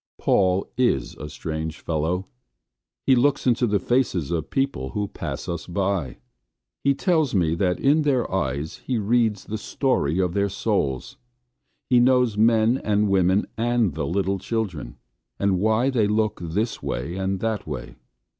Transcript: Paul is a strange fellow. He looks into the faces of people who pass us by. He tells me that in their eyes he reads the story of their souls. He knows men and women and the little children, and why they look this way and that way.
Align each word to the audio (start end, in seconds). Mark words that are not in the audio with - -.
Paul 0.17 0.65
is 0.77 1.13
a 1.17 1.29
strange 1.29 1.79
fellow. 1.79 2.25
He 3.05 3.15
looks 3.15 3.45
into 3.45 3.67
the 3.67 3.77
faces 3.77 4.31
of 4.31 4.49
people 4.49 4.89
who 4.97 5.07
pass 5.09 5.47
us 5.47 5.67
by. 5.67 6.17
He 6.83 6.95
tells 6.95 7.35
me 7.35 7.53
that 7.53 7.79
in 7.79 8.01
their 8.01 8.25
eyes 8.33 8.77
he 8.77 8.97
reads 8.97 9.43
the 9.45 9.59
story 9.59 10.17
of 10.17 10.33
their 10.33 10.49
souls. 10.49 11.17
He 11.87 11.99
knows 11.99 12.35
men 12.35 12.79
and 12.79 13.09
women 13.09 13.45
and 13.59 13.93
the 13.93 14.07
little 14.07 14.39
children, 14.39 14.97
and 15.37 15.59
why 15.59 15.91
they 15.91 16.07
look 16.07 16.39
this 16.41 16.81
way 16.81 17.13
and 17.15 17.39
that 17.41 17.67
way. 17.67 17.95